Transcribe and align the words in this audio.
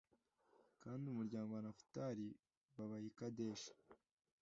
kandi 0.83 1.03
umuryango 1.07 1.49
wa 1.53 1.61
nafutali 1.65 2.27
babaha 2.75 3.05
i 3.11 3.11
kedeshi 3.17 3.71